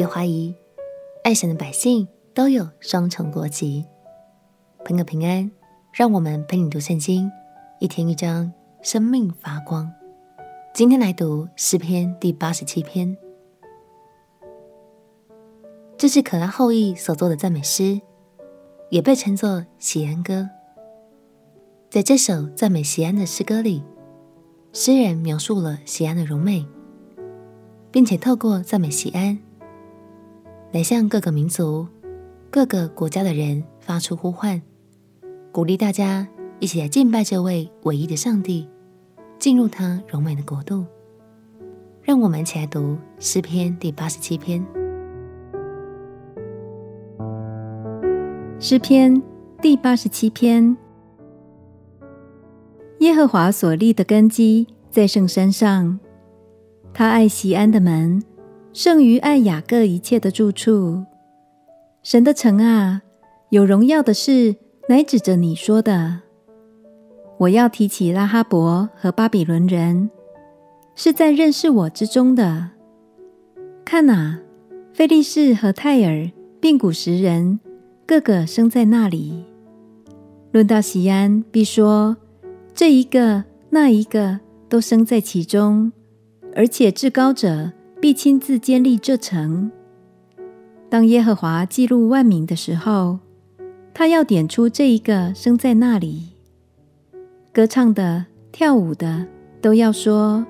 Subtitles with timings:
[0.00, 0.54] 别怀疑，
[1.24, 3.84] 爱神的百姓都有双重国籍。
[4.82, 5.50] 朋友平安，
[5.92, 7.30] 让我们陪你读圣经，
[7.80, 8.50] 一天一章，
[8.80, 9.92] 生命发光。
[10.72, 13.14] 今天来读诗篇第八十七篇，
[15.98, 18.00] 这是可拉后裔所作的赞美诗，
[18.88, 20.48] 也被称作喜安歌。
[21.90, 23.84] 在这首赞美喜安的诗歌里，
[24.72, 26.64] 诗人描述了喜安的柔美，
[27.90, 29.38] 并且透过赞美喜安，
[30.72, 31.86] 来向各个民族、
[32.50, 34.62] 各个国家的人发出呼唤，
[35.50, 36.26] 鼓励大家
[36.60, 38.68] 一起来敬拜这位唯一的上帝，
[39.38, 40.84] 进入他荣美的国度。
[42.02, 44.64] 让我们一起来读诗篇第八十七篇。
[48.58, 49.20] 诗篇
[49.60, 50.76] 第八十七篇。
[53.00, 55.98] 耶和华所立的根基在圣山上，
[56.92, 58.22] 他爱西安的门，
[58.72, 61.04] 胜于爱雅各一切的住处。
[62.02, 63.02] 神的城啊，
[63.50, 64.56] 有荣耀的事
[64.88, 66.20] 乃指着你说的。
[67.38, 70.10] 我要提起拉哈伯和巴比伦人，
[70.94, 72.70] 是在认识我之中的。
[73.84, 74.40] 看啊，
[74.92, 77.58] 菲利士和泰尔并古实人，
[78.06, 79.44] 个个生在那里。
[80.52, 82.16] 论到锡安，必说。
[82.72, 85.92] 这一个那一个都生在其中，
[86.54, 89.70] 而且至高者必亲自建立这城。
[90.88, 93.18] 当耶和华记录万民的时候，
[93.92, 96.30] 他要点出这一个生在那里。
[97.52, 99.26] 歌唱的、跳舞的
[99.60, 100.46] 都要说：“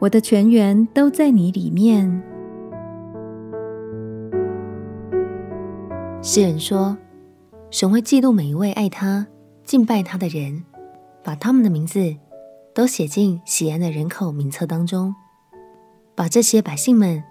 [0.00, 2.22] 我的全员都在你里面。”
[6.20, 6.98] 诗人说
[7.70, 9.28] ：“神会记录每一位爱他、
[9.62, 10.64] 敬拜他的人。”
[11.22, 12.16] 把他们的名字
[12.74, 15.14] 都写进喜安的人口名册当中，
[16.14, 17.22] 把这些百姓们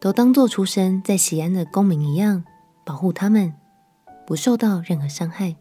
[0.00, 2.44] 都当作出生在西安的公民一样，
[2.84, 3.52] 保护他们
[4.26, 5.56] 不受到任何伤害。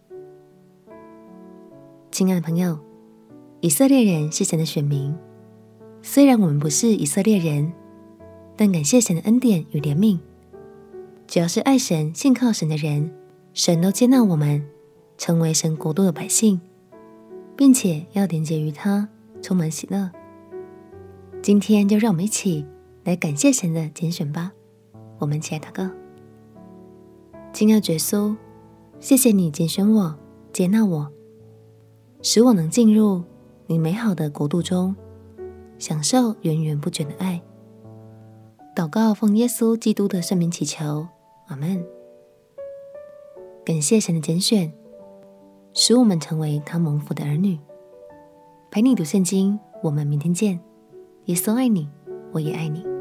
[2.11, 2.79] 亲爱的朋友，
[3.61, 5.15] 以色列人是神的选民，
[6.01, 7.73] 虽然我们不是以色列人，
[8.55, 10.19] 但感谢神的恩典与怜悯，
[11.27, 13.11] 只要是爱神、信靠神的人，
[13.53, 14.65] 神都接纳我们，
[15.17, 16.61] 成为神国度的百姓。
[17.55, 19.07] 并且要连结于他，
[19.39, 20.09] 充满喜乐。
[21.43, 22.65] 今天就让我们一起
[23.03, 24.53] 来感谢神的拣选吧。
[25.19, 25.89] 我们起来祷告：
[27.51, 28.33] 亲爱的耶稣，
[29.01, 30.17] 谢谢你拣选我、
[30.53, 31.11] 接纳我，
[32.21, 33.21] 使我能进入
[33.67, 34.95] 你美好的国度中，
[35.77, 37.41] 享受源源不绝的爱。
[38.73, 41.05] 祷告奉耶稣基督的圣名祈求，
[41.47, 41.85] 阿门。
[43.65, 44.73] 感谢神的拣选。
[45.73, 47.59] 使我们成为他蒙福的儿女，
[48.71, 49.59] 陪你读圣经。
[49.81, 50.57] 我们明天见。
[51.25, 51.87] 耶稣爱你，
[52.33, 52.92] 我也爱你。